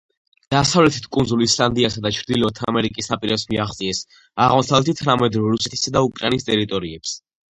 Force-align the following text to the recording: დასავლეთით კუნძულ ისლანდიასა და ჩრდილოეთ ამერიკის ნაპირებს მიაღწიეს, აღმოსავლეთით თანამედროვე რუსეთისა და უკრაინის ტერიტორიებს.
დასავლეთით 0.53 1.03
კუნძულ 1.15 1.43
ისლანდიასა 1.47 2.01
და 2.05 2.11
ჩრდილოეთ 2.15 2.61
ამერიკის 2.71 3.11
ნაპირებს 3.11 3.45
მიაღწიეს, 3.51 4.01
აღმოსავლეთით 4.47 5.01
თანამედროვე 5.03 5.51
რუსეთისა 5.57 5.93
და 5.99 6.03
უკრაინის 6.09 6.49
ტერიტორიებს. 6.49 7.15